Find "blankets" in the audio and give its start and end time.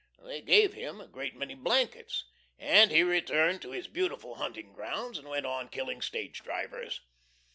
1.53-2.25